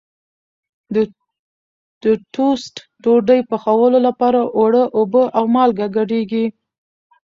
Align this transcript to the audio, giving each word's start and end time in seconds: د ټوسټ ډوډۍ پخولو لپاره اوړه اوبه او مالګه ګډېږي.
د 2.03 2.05
ټوسټ 2.33 2.75
ډوډۍ 3.03 3.41
پخولو 3.49 3.97
لپاره 4.07 4.39
اوړه 4.57 4.83
اوبه 4.97 5.23
او 5.37 5.43
مالګه 5.55 5.87
ګډېږي. 5.97 6.45